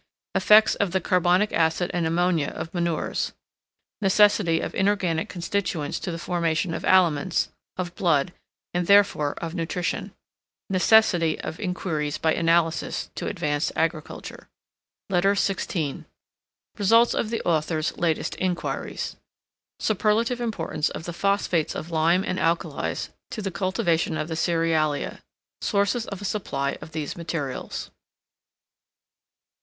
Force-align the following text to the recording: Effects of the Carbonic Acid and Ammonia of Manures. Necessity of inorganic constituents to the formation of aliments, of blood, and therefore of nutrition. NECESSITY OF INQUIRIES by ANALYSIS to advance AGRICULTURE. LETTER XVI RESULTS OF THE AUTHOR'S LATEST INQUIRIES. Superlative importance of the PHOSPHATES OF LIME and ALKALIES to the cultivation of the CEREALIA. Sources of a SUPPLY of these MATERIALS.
Effects 0.33 0.73
of 0.73 0.93
the 0.93 0.99
Carbonic 0.99 1.53
Acid 1.53 1.91
and 1.93 2.07
Ammonia 2.07 2.47
of 2.47 2.73
Manures. 2.73 3.33
Necessity 4.01 4.59
of 4.59 4.73
inorganic 4.73 5.29
constituents 5.29 5.99
to 5.99 6.09
the 6.11 6.17
formation 6.17 6.73
of 6.73 6.83
aliments, 6.83 7.49
of 7.77 7.93
blood, 7.93 8.33
and 8.73 8.87
therefore 8.87 9.33
of 9.35 9.53
nutrition. 9.53 10.11
NECESSITY 10.71 11.39
OF 11.41 11.59
INQUIRIES 11.59 12.17
by 12.17 12.33
ANALYSIS 12.33 13.11
to 13.13 13.27
advance 13.27 13.71
AGRICULTURE. 13.75 14.49
LETTER 15.11 15.35
XVI 15.35 16.05
RESULTS 16.79 17.13
OF 17.13 17.29
THE 17.29 17.43
AUTHOR'S 17.45 17.95
LATEST 17.99 18.33
INQUIRIES. 18.37 19.17
Superlative 19.79 20.41
importance 20.41 20.89
of 20.89 21.03
the 21.03 21.13
PHOSPHATES 21.13 21.75
OF 21.75 21.91
LIME 21.91 22.23
and 22.23 22.39
ALKALIES 22.39 23.09
to 23.29 23.39
the 23.43 23.51
cultivation 23.51 24.17
of 24.17 24.29
the 24.29 24.35
CEREALIA. 24.35 25.21
Sources 25.61 26.07
of 26.07 26.23
a 26.23 26.25
SUPPLY 26.25 26.73
of 26.81 26.91
these 26.93 27.15
MATERIALS. 27.15 27.91